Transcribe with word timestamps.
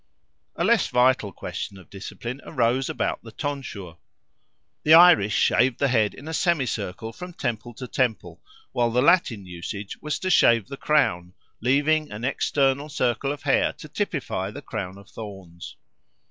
A 0.55 0.63
less 0.63 0.87
vital 0.87 1.31
question 1.31 1.77
of 1.77 1.91
discipline 1.91 2.41
arose 2.43 2.89
about 2.89 3.21
the 3.21 3.31
tonsure. 3.31 3.97
The 4.81 4.95
Irish 4.95 5.35
shaved 5.35 5.77
the 5.77 5.89
head 5.89 6.15
in 6.15 6.27
a 6.27 6.33
semicircle 6.33 7.13
from 7.13 7.33
temple 7.35 7.75
to 7.75 7.87
temple, 7.87 8.41
while 8.71 8.89
the 8.89 9.03
Latin 9.03 9.45
usage 9.45 9.95
was 10.01 10.17
to 10.17 10.31
shave 10.31 10.69
the 10.69 10.75
crown, 10.75 11.33
leaving 11.59 12.09
an 12.11 12.25
external 12.25 12.89
circle 12.89 13.31
of 13.31 13.43
hair 13.43 13.73
to 13.73 13.87
typify 13.87 14.49
the 14.49 14.63
crown 14.63 14.97
of 14.97 15.07
thorns. 15.07 15.75